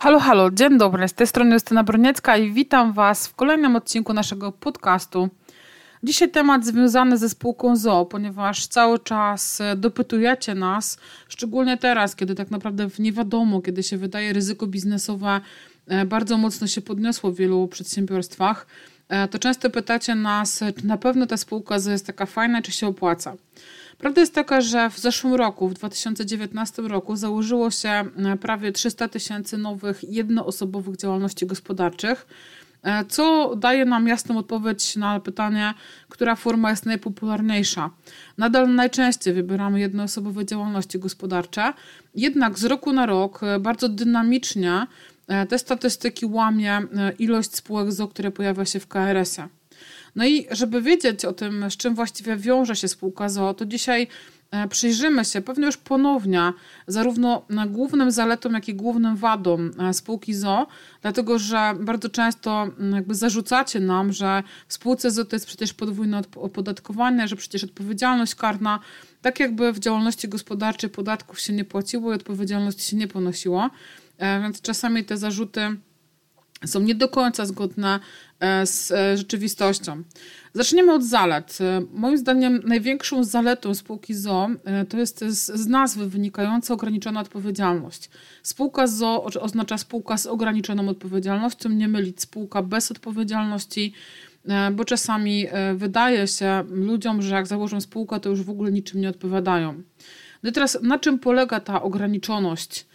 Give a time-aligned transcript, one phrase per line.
[0.00, 4.12] Halo, halo, dzień dobry, z tej strony Justyna Broniecka i witam Was w kolejnym odcinku
[4.12, 5.28] naszego podcastu.
[6.02, 12.34] Dzisiaj temat związany ze spółką ZO, ponieważ cały czas e, dopytujecie nas, szczególnie teraz, kiedy
[12.34, 15.40] tak naprawdę nie wiadomo, kiedy się wydaje ryzyko biznesowe
[15.86, 18.66] e, bardzo mocno się podniosło w wielu przedsiębiorstwach,
[19.08, 22.72] e, to często pytacie nas, czy na pewno ta spółka ZO jest taka fajna, czy
[22.72, 23.34] się opłaca.
[23.98, 29.08] Prawda jest taka, że w zeszłym roku, w 2019 roku, założyło się e, prawie 300
[29.08, 32.26] tysięcy nowych jednoosobowych działalności gospodarczych,
[32.82, 35.74] e, co daje nam jasną odpowiedź na pytanie,
[36.08, 37.90] która forma jest najpopularniejsza.
[38.38, 41.72] Nadal najczęściej wybieramy jednoosobowe działalności gospodarcze,
[42.14, 44.86] jednak z roku na rok e, bardzo dynamicznie
[45.48, 46.80] te statystyki łamie
[47.18, 49.57] ilość spółek ZO, które pojawia się w KRS-ie.
[50.18, 54.06] No i żeby wiedzieć o tym, z czym właściwie wiąże się spółka ZOO, to dzisiaj
[54.50, 56.52] e, przyjrzymy się pewnie już ponownie
[56.86, 60.66] zarówno głównym zaletom, jak i głównym wadom e, spółki ZO,
[61.02, 66.22] dlatego że bardzo często jakby zarzucacie nam, że w spółce ZO to jest przecież podwójne
[66.36, 68.80] opodatkowanie, że przecież odpowiedzialność karna,
[69.22, 73.70] tak jakby w działalności gospodarczej podatków się nie płaciło i odpowiedzialności się nie ponosiło,
[74.18, 75.76] e, więc czasami te zarzuty
[76.66, 78.00] są nie do końca zgodne
[78.40, 80.02] e, z e, rzeczywistością.
[80.54, 81.58] Zaczniemy od zalet.
[81.60, 84.48] E, moim zdaniem największą zaletą spółki ZO
[84.88, 88.10] to jest z nazwy wynikająca ograniczona odpowiedzialność.
[88.42, 93.92] Spółka ZO oznacza spółka z ograniczoną odpowiedzialnością, nie mylić spółka bez odpowiedzialności,
[94.72, 99.08] bo czasami wydaje się ludziom, że jak założą spółkę, to już w ogóle niczym nie
[99.08, 99.82] odpowiadają.
[100.42, 102.86] No i teraz na czym polega ta ograniczoność?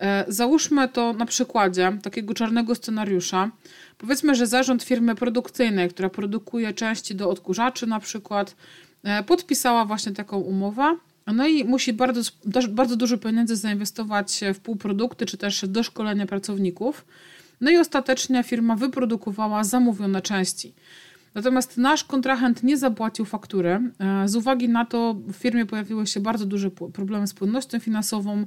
[0.00, 3.50] E, załóżmy to na przykładzie takiego czarnego scenariusza.
[3.98, 8.56] Powiedzmy, że zarząd firmy produkcyjnej, która produkuje części do odkurzaczy na przykład,
[9.02, 10.96] e, podpisała właśnie taką umowę,
[11.26, 12.20] no i musi bardzo,
[12.68, 17.04] bardzo dużo pieniędzy zainwestować w półprodukty czy też do szkolenia pracowników.
[17.60, 20.72] No i ostatecznie firma wyprodukowała zamówione części.
[21.34, 23.80] Natomiast nasz kontrahent nie zapłacił faktury.
[23.98, 28.46] E, z uwagi na to w firmie pojawiły się bardzo duże problemy z płynnością finansową,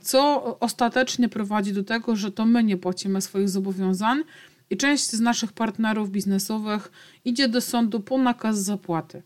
[0.00, 4.22] co ostatecznie prowadzi do tego, że to my nie płacimy swoich zobowiązań
[4.70, 6.92] i część z naszych partnerów biznesowych
[7.24, 9.22] idzie do sądu po nakaz zapłaty.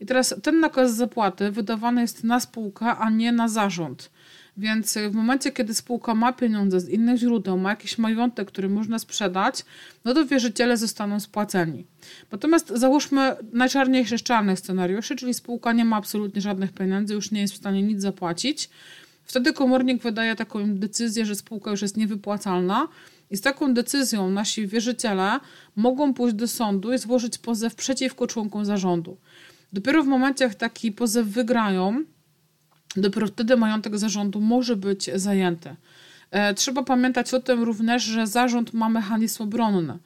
[0.00, 4.10] I teraz ten nakaz zapłaty wydawany jest na spółkę, a nie na zarząd.
[4.56, 8.98] Więc w momencie, kiedy spółka ma pieniądze z innych źródeł, ma jakiś majątek, który można
[8.98, 9.64] sprzedać,
[10.04, 11.86] no to wierzyciele zostaną spłaceni.
[12.32, 17.40] Natomiast załóżmy najczarniejszy z czarnych scenariuszy, czyli spółka nie ma absolutnie żadnych pieniędzy, już nie
[17.40, 18.70] jest w stanie nic zapłacić,
[19.28, 22.88] Wtedy komornik wydaje taką decyzję, że spółka już jest niewypłacalna.
[23.30, 25.40] I z taką decyzją nasi wierzyciele
[25.76, 29.16] mogą pójść do sądu i złożyć pozew przeciwko członkom zarządu.
[29.72, 32.04] Dopiero w momencie, jak taki pozew wygrają,
[32.96, 35.76] dopiero wtedy majątek zarządu może być zajęty.
[36.30, 39.98] E, trzeba pamiętać o tym również, że zarząd ma mechanizm obronny.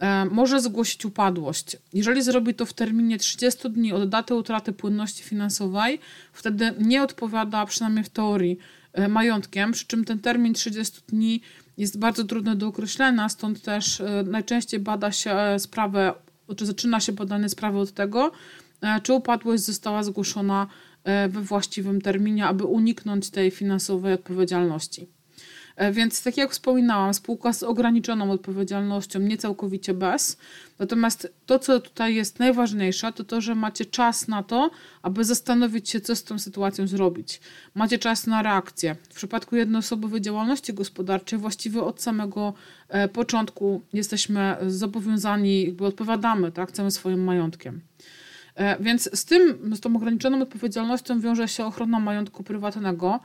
[0.00, 1.76] E, może zgłosić upadłość.
[1.92, 5.98] Jeżeli zrobi to w terminie 30 dni od daty utraty płynności finansowej,
[6.32, 8.58] wtedy nie odpowiada, przynajmniej w teorii,
[8.92, 11.40] e, majątkiem, przy czym ten termin 30 dni
[11.76, 16.14] jest bardzo trudny do określenia, stąd też e, najczęściej bada się sprawę,
[16.56, 18.32] czy zaczyna się badanie sprawy od tego,
[19.02, 20.66] czy upadłość została zgłoszona
[21.28, 25.08] we właściwym terminie, aby uniknąć tej finansowej odpowiedzialności.
[25.76, 30.36] E, więc tak jak wspominałam, spółka z ograniczoną odpowiedzialnością, nie całkowicie bez.
[30.78, 34.70] Natomiast to, co tutaj jest najważniejsze, to to, że macie czas na to,
[35.02, 37.40] aby zastanowić się, co z tą sytuacją zrobić.
[37.74, 38.96] Macie czas na reakcję.
[39.10, 42.54] W przypadku jednoosobowej działalności gospodarczej, właściwie od samego
[42.88, 47.80] e, początku jesteśmy zobowiązani, jakby odpowiadamy tak, całym swoim majątkiem.
[48.54, 53.20] E, więc z tym, z tą ograniczoną odpowiedzialnością wiąże się ochrona majątku prywatnego,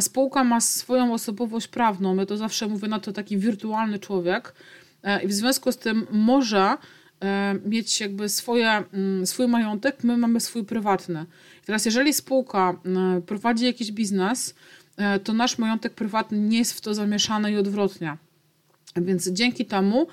[0.00, 4.54] Spółka ma swoją osobowość prawną, my to zawsze mówię na to taki wirtualny człowiek
[5.02, 6.76] e, i w związku z tym może
[7.20, 11.26] e, mieć jakby swoje, mm, swój majątek, my mamy swój prywatny.
[11.66, 12.80] Teraz jeżeli spółka
[13.16, 14.54] e, prowadzi jakiś biznes,
[15.24, 18.16] to nasz majątek prywatny nie jest w to zamieszany i odwrotnie.
[18.96, 20.06] Więc dzięki temu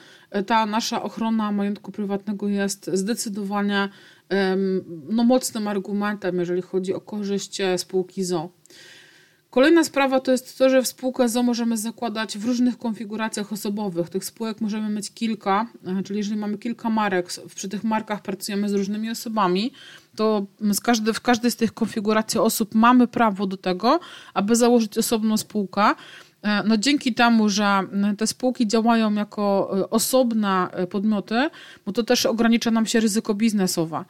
[0.46, 3.90] ta nasza ochrona majątku prywatnego jest zdecydowanie
[5.10, 8.50] no, mocnym argumentem, jeżeli chodzi o korzyść spółki ZO.
[9.56, 14.10] Kolejna sprawa to jest to, że w spółkę ZO możemy zakładać w różnych konfiguracjach osobowych.
[14.10, 18.70] Tych spółek możemy mieć kilka, e, czyli jeżeli mamy kilka marek, przy tych markach pracujemy
[18.70, 19.72] z różnymi osobami,
[20.16, 24.00] to z każdy, w każdej z tych konfiguracji osób mamy prawo do tego,
[24.34, 25.96] aby założyć osobną spółkę.
[26.66, 27.82] No dzięki temu, że
[28.18, 31.50] te spółki działają jako osobne podmioty,
[31.86, 34.06] bo to też ogranicza nam się ryzyko biznesowe.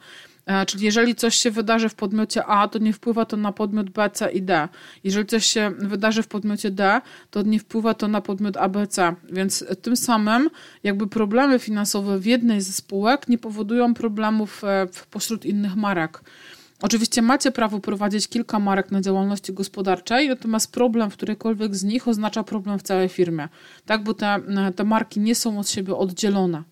[0.46, 3.90] E, czyli jeżeli coś się wydarzy w podmiocie A, to nie wpływa to na podmiot
[3.90, 4.68] B, C i D.
[5.04, 7.00] Jeżeli coś się wydarzy w podmiocie D,
[7.30, 9.14] to nie wpływa to na podmiot A, B, C.
[9.32, 10.50] Więc tym samym
[10.82, 16.20] jakby problemy finansowe w jednej ze spółek nie powodują problemów e, pośród innych marek.
[16.82, 22.08] Oczywiście macie prawo prowadzić kilka marek na działalności gospodarczej, natomiast problem w którejkolwiek z nich
[22.08, 23.48] oznacza problem w całej firmie,
[23.86, 24.02] tak?
[24.02, 24.40] bo te,
[24.76, 26.62] te marki nie są od siebie oddzielone.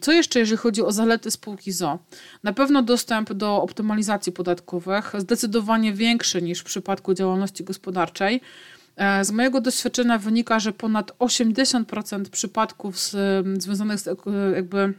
[0.00, 1.98] Co jeszcze, jeżeli chodzi o zalety spółki ZO?
[2.42, 8.40] Na pewno dostęp do optymalizacji podatkowych, zdecydowanie większy niż w przypadku działalności gospodarczej.
[8.96, 13.16] E, z mojego doświadczenia wynika, że ponad 80% przypadków z,
[13.62, 14.06] związanych z,
[14.54, 14.94] jakby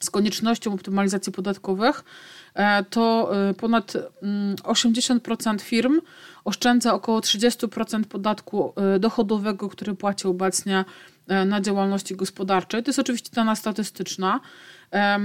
[0.00, 2.04] z koniecznością optymalizacji podatkowych
[2.54, 3.92] e, to e, ponad
[4.62, 6.00] 80% mm, firm
[6.44, 10.84] oszczędza około 30% podatku dochodowego, który płaci obecnie
[11.28, 12.82] E, na działalności gospodarczej.
[12.82, 14.40] To jest oczywiście dana statystyczna.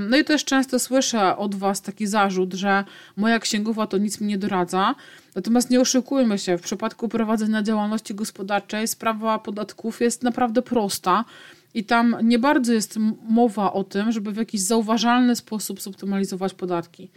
[0.09, 2.83] No i też często słyszę od Was taki zarzut, że
[3.15, 4.95] moja księgowa to nic mi nie doradza.
[5.35, 11.25] Natomiast nie oszukujmy się, w przypadku prowadzenia działalności gospodarczej sprawa podatków jest naprawdę prosta.
[11.73, 12.99] I tam nie bardzo jest
[13.29, 17.11] mowa o tym, żeby w jakiś zauważalny sposób zoptymalizować podatki.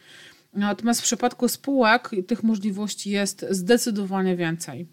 [0.54, 4.86] Natomiast w przypadku spółek tych możliwości jest zdecydowanie więcej.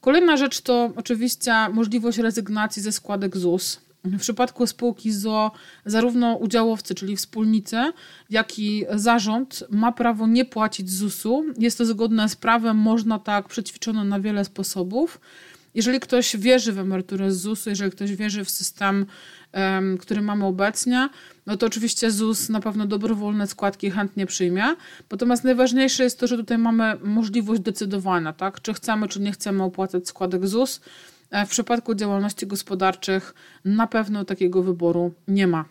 [0.00, 3.80] Kolejna rzecz to oczywiście możliwość rezygnacji ze składek ZUS.
[4.04, 5.50] W przypadku spółki ZO
[5.86, 7.76] zarówno udziałowcy, czyli wspólnicy,
[8.30, 11.44] jak i zarząd ma prawo nie płacić ZUS-u.
[11.58, 15.20] Jest to zgodne z prawem, można tak przećwiczono na wiele sposobów.
[15.74, 19.06] Jeżeli ktoś wierzy w emeryturę z ZUS-u, jeżeli ktoś wierzy w system,
[19.52, 21.08] um, który mamy obecnie,
[21.46, 24.64] no to oczywiście ZUS na pewno dobrowolne składki chętnie przyjmie.
[25.10, 28.60] Natomiast najważniejsze jest to, że tutaj mamy możliwość decydowania, tak?
[28.62, 30.80] czy chcemy, czy nie chcemy opłacać składek ZUS.
[31.30, 33.34] E, w przypadku działalności gospodarczych
[33.64, 35.64] na pewno takiego wyboru nie ma.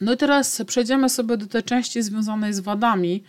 [0.00, 3.24] No i teraz przejdziemy sobie do tej części związanej z wadami.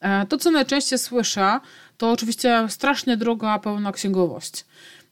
[0.00, 1.60] E, to, co najczęściej słyszę,
[1.98, 4.64] to oczywiście strasznie droga pełna księgowość.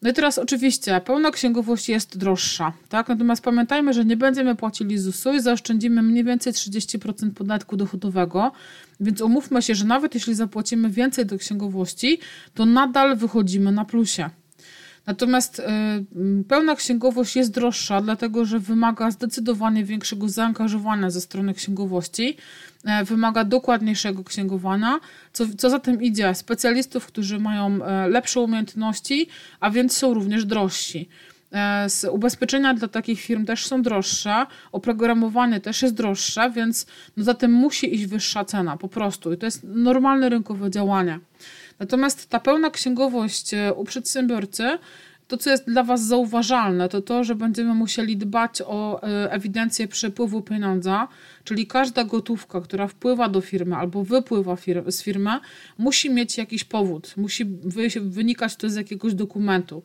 [0.05, 3.09] No i teraz oczywiście pełna księgowość jest droższa, tak?
[3.09, 8.53] Natomiast pamiętajmy, że nie będziemy płacili ZUS-u i zaoszczędzimy mniej więcej 30% podatku dochodowego,
[9.01, 12.19] więc umówmy się, że nawet jeśli zapłacimy więcej do księgowości,
[12.55, 14.31] to nadal wychodzimy na plusie.
[15.07, 15.63] Natomiast y,
[16.49, 22.37] pełna księgowość jest droższa, dlatego że wymaga zdecydowanie większego zaangażowania ze strony księgowości,
[23.03, 25.01] y, wymaga dokładniejszego księgowania,
[25.33, 29.29] co, co za tym idzie, specjalistów, którzy mają y, lepsze umiejętności,
[29.61, 31.09] a więc są również drożsi.
[31.89, 36.87] Z ubezpieczenia dla takich firm też są droższe, oprogramowanie też jest droższe, więc
[37.17, 41.19] no za tym musi iść wyższa cena po prostu i to jest normalne rynkowe działanie.
[41.79, 44.79] Natomiast ta pełna księgowość e, u przedsiębiorcy,
[45.29, 49.89] to co jest dla Was zauważalne, to to, że będziemy musieli dbać o e, ewidencję
[49.89, 51.09] przepływu pieniądza,
[51.45, 54.57] czyli każda gotówka, która wpływa do firmy albo wypływa
[54.87, 55.31] z firmy,
[55.79, 57.45] musi mieć jakiś powód, musi
[58.01, 59.83] wynikać to z jakiegoś dokumentu.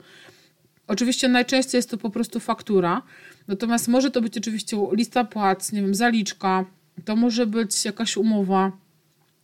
[0.88, 3.02] Oczywiście najczęściej jest to po prostu faktura,
[3.48, 6.66] natomiast może to być oczywiście lista płac, nie wiem, zaliczka,
[7.06, 8.72] to może być jakaś umowa,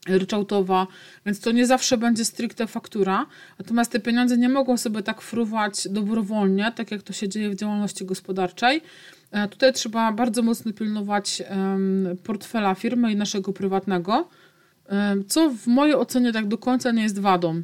[0.06, 0.88] ryczałtowa,
[1.26, 3.26] więc to nie zawsze będzie stricte faktura.
[3.60, 7.56] Natomiast te pieniądze nie mogą sobie tak fruwać dobrowolnie, tak jak to się dzieje w
[7.56, 8.82] działalności gospodarczej.
[9.32, 11.44] E, tutaj trzeba bardzo mocno pilnować
[12.24, 14.30] portfela firmy i naszego prywatnego,
[15.28, 17.62] co w mojej ocenie tak do końca nie jest wadą.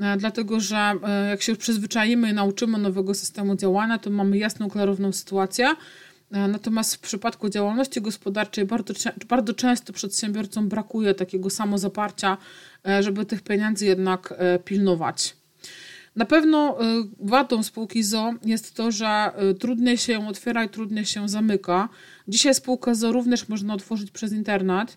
[0.00, 4.38] E, dlatego, że e, jak się już przyzwyczaimy i nauczymy nowego systemu działania, to mamy
[4.38, 5.74] jasną, klarowną sytuację,
[6.30, 8.94] natomiast w przypadku działalności gospodarczej bardzo,
[9.28, 12.36] bardzo często przedsiębiorcom brakuje takiego samozaparcia,
[12.88, 15.36] e, żeby tych pieniędzy jednak e, pilnować.
[16.16, 16.78] Na pewno
[17.20, 21.88] wadą spółki ZO jest to, że trudniej się ją otwiera i trudniej się zamyka.
[22.28, 24.96] Dzisiaj spółkę ZO również można otworzyć przez internet.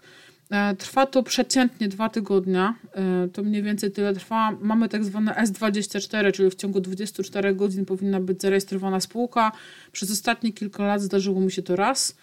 [0.53, 4.51] E, trwa to przeciętnie dwa tygodnie, e, to mniej więcej tyle trwa.
[4.61, 9.51] Mamy tak zwane S24, czyli w ciągu 24 godzin powinna być zarejestrowana spółka.
[9.91, 12.15] Przez ostatnie kilka lat zdarzyło mi się to raz.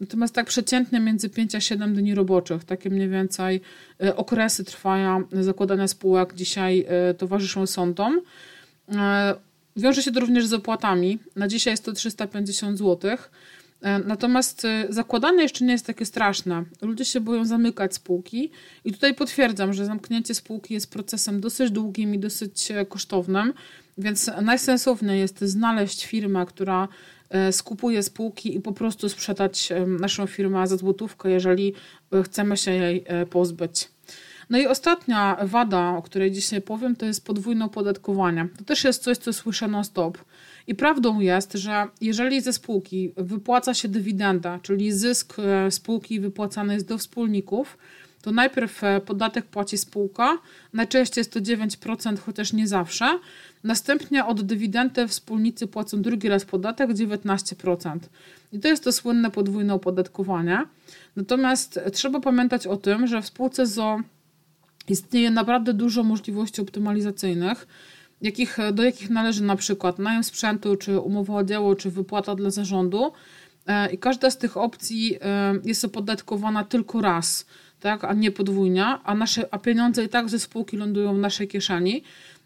[0.00, 3.60] Natomiast tak przeciętnie między 5 a 7 dni roboczych, takie mniej więcej
[4.02, 6.86] e, okresy trwania zakładania spółek dzisiaj
[7.18, 8.20] towarzyszą sądom.
[9.76, 11.18] Wiąże się to również z opłatami.
[11.36, 13.30] Na dzisiaj jest to 350 złotych.
[13.82, 16.64] E, natomiast e, zakładane jeszcze nie jest takie straszne.
[16.82, 18.50] Ludzie się boją zamykać spółki
[18.84, 23.52] i tutaj potwierdzam, że zamknięcie spółki jest procesem dosyć długim i dosyć e, kosztownym,
[23.98, 26.88] więc najsensowniej jest znaleźć firmę, która
[27.50, 31.74] skupuje spółki i po prostu sprzedać naszą firmę za złotówkę, jeżeli
[32.24, 33.88] chcemy się jej pozbyć.
[34.50, 38.48] No i ostatnia wada, o której dzisiaj powiem, to jest podwójne opodatkowanie.
[38.58, 40.18] To też jest coś, co słyszę non stop.
[40.68, 46.74] I prawdą jest, że jeżeli ze spółki wypłaca się dywidenda, czyli zysk e, spółki wypłacany
[46.74, 47.78] jest do wspólników,
[48.22, 50.38] to najpierw e, podatek płaci spółka,
[50.72, 53.18] najczęściej jest to 9%, chociaż nie zawsze.
[53.64, 57.98] Następnie od dywidendy wspólnicy płacą drugi raz podatek 19%.
[58.52, 60.62] I to jest to słynne podwójne opodatkowanie.
[61.16, 64.00] Natomiast trzeba pamiętać o tym, że w spółce ZO
[64.88, 67.66] istnieje naprawdę dużo możliwości optymalizacyjnych,
[68.20, 72.50] jakich, do jakich należy na przykład najem sprzętu, czy umowa o dzieło, czy wypłata dla
[72.50, 73.12] zarządu.
[73.66, 77.46] E, I każda z tych opcji e, jest opodatkowana tylko raz,
[77.80, 81.48] tak, a nie podwójnie, a, nasze, a pieniądze i tak ze spółki lądują w naszej
[81.48, 82.02] kieszeni.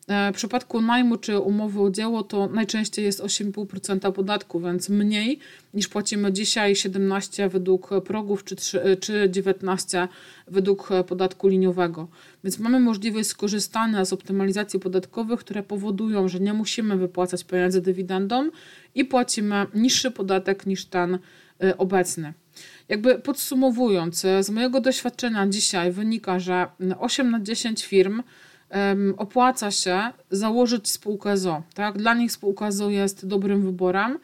[0.08, 5.38] E, w przypadku najmu czy umowy o dzieło to najczęściej jest 8,5% podatku, więc mniej
[5.74, 10.08] niż płacimy dzisiaj 17 według progów czy, 3, czy 19
[10.46, 12.08] według podatku liniowego.
[12.44, 18.50] Więc mamy możliwość skorzystania z optymalizacji podatkowych, które powodują, że nie musimy wypłacać pieniędzy dywidendą
[18.94, 21.18] i płacimy niższy podatek niż ten
[21.62, 22.32] e, obecny.
[22.88, 26.66] Jakby podsumowując, z mojego doświadczenia dzisiaj wynika, że
[26.98, 28.22] 8 na 10 firm
[29.16, 31.62] opłaca się założyć spółkę ZO.
[31.74, 31.98] Tak?
[31.98, 34.18] Dla nich spółka ZO jest dobrym wyborem.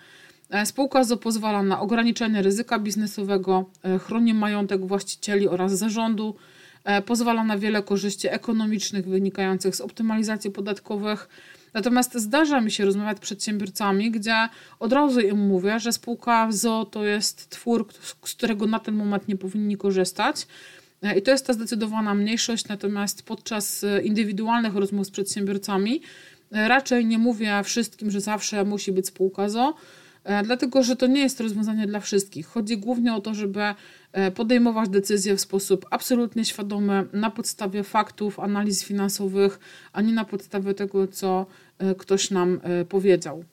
[0.50, 6.36] E, spółka ZO pozwala na ograniczenie ryzyka biznesowego, e, chroni majątek właścicieli oraz zarządu,
[6.84, 11.28] e, pozwala na wiele korzyści ekonomicznych wynikających z optymalizacji podatkowych.
[11.74, 16.84] Natomiast zdarza mi się rozmawiać z przedsiębiorcami, gdzie od razu im mówię, że spółka ZO
[16.84, 20.46] to jest twór, z którego na ten moment nie powinni korzystać
[21.16, 26.02] I to jest ta zdecydowana mniejszość, natomiast podczas e, indywidualnych rozmów z przedsiębiorcami
[26.52, 29.74] e, raczej nie mówię wszystkim, że zawsze musi być spółka ZO,
[30.44, 32.46] dlatego że to nie jest rozwiązanie dla wszystkich.
[32.46, 33.60] Chodzi głównie o to, żeby
[34.34, 39.58] podejmować decyzje w sposób absolutnie świadomy, na podstawie faktów, analiz finansowych,
[39.92, 41.46] a nie na podstawie tego, co
[41.98, 43.44] ktoś nam powiedział.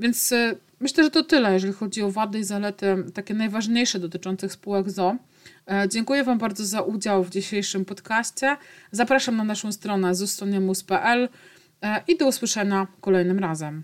[0.00, 0.34] Więc
[0.80, 5.16] myślę, że to tyle, jeżeli chodzi o wady i zalety takie najważniejsze dotyczących spółek ZO.
[5.66, 8.56] E, dziękuję Wam bardzo za udział w dzisiejszym podcaście.
[8.90, 11.28] Zapraszam na naszą stronę zustoniemus.pl
[11.82, 13.82] e, i do usłyszenia kolejnym razem.